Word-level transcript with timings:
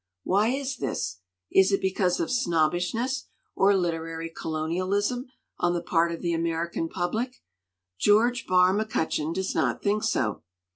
Why 0.23 0.47
is 0.47 0.77
this? 0.77 1.19
Is 1.51 1.71
it 1.71 1.79
because 1.79 2.19
of 2.19 2.31
snobbishness 2.31 3.27
or 3.53 3.77
literary 3.77 4.31
colonialism 4.35 5.27
on 5.59 5.75
the 5.75 5.83
part 5.83 6.11
of 6.11 6.23
the 6.23 6.33
American 6.33 6.89
public? 6.89 7.43
George 7.99 8.47
Barr 8.47 8.73
McCutcheon 8.75 9.31
does 9.31 9.53
not 9.53 9.83
think 9.83 10.01
so. 10.03 10.41